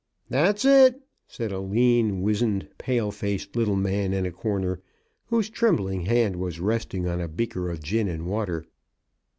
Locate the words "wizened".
2.23-2.67